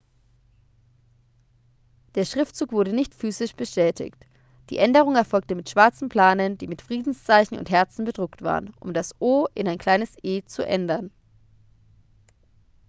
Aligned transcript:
der 2.15 2.25
schriftzug 2.25 2.71
wurde 2.71 2.91
nicht 2.91 3.13
physisch 3.13 3.53
beschädigt 3.55 4.17
die 4.71 4.79
änderung 4.79 5.15
erfolgte 5.15 5.53
mit 5.53 5.69
schwarzen 5.69 6.09
planen 6.09 6.57
die 6.57 6.65
mit 6.67 6.81
friedenszeichen 6.81 7.59
und 7.59 7.69
herzen 7.69 8.03
bedruckt 8.03 8.41
waren 8.41 8.73
um 8.79 8.93
das 8.95 9.13
o 9.21 9.45
in 9.53 9.67
ein 9.67 9.77
kleines 9.77 10.09
e 10.23 10.41
zu 10.41 10.65
ändern 10.65 11.11